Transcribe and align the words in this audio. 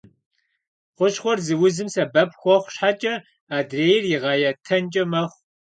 Хущхъуэр 0.95 1.39
зы 1.45 1.53
узым 1.65 1.87
сэбэп 1.93 2.29
хуэхъу 2.39 2.71
щхьэкӏэ, 2.73 3.13
адрейр 3.57 4.03
игъэятэнкӏэ 4.15 5.03
мэхъу. 5.11 5.39